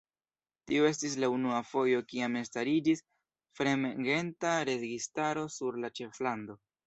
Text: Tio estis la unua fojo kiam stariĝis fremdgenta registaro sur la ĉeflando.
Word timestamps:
Tio 0.69 0.85
estis 0.91 1.17
la 1.23 1.27
unua 1.33 1.59
fojo 1.71 1.99
kiam 2.13 2.37
stariĝis 2.47 3.03
fremdgenta 3.59 4.57
registaro 4.73 5.47
sur 5.59 5.81
la 5.85 5.93
ĉeflando. 6.01 6.61